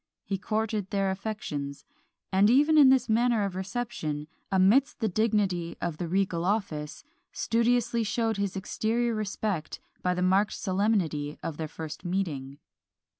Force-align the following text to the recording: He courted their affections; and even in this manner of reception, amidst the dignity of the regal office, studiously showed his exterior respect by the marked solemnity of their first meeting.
He 0.25 0.39
courted 0.39 0.89
their 0.89 1.11
affections; 1.11 1.85
and 2.31 2.49
even 2.49 2.75
in 2.75 2.89
this 2.89 3.07
manner 3.07 3.45
of 3.45 3.53
reception, 3.55 4.27
amidst 4.51 4.99
the 4.99 5.07
dignity 5.07 5.77
of 5.79 5.97
the 5.97 6.07
regal 6.07 6.43
office, 6.43 7.03
studiously 7.31 8.03
showed 8.03 8.37
his 8.37 8.55
exterior 8.55 9.13
respect 9.13 9.79
by 10.01 10.15
the 10.15 10.23
marked 10.23 10.53
solemnity 10.53 11.37
of 11.43 11.57
their 11.57 11.67
first 11.67 12.03
meeting. 12.03 12.57